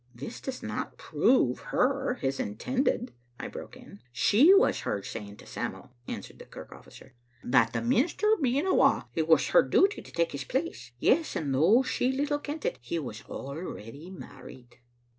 "This 0.25 0.41
does 0.41 0.63
not 0.63 0.97
prove 0.97 1.59
her 1.59 2.15
his 2.15 2.39
intended," 2.39 3.13
I 3.39 3.47
broke 3.47 3.77
in." 3.77 4.01
She 4.23 4.51
was 4.51 4.79
heard 4.79 5.05
saying 5.05 5.37
to 5.37 5.45
Sam'l," 5.45 5.91
answered 6.07 6.39
the 6.39 6.45
kirk 6.45 6.71
officer," 6.71 7.13
that 7.53 7.71
the 7.73 7.83
minister 7.83 8.33
being 8.41 8.65
awa, 8.65 9.09
it 9.13 9.27
was 9.27 9.49
her 9.49 9.61
duty 9.61 10.01
to 10.01 10.11
take 10.11 10.31
his 10.31 10.43
place. 10.43 10.91
Yes, 10.97 11.35
and 11.35 11.53
though 11.53 11.83
she 11.83 12.11
little 12.11 12.39
kent 12.39 12.65
it, 12.65 12.79
he 12.81 12.97
was 12.97 13.21
already 13.25 14.09
married. 14.09 14.79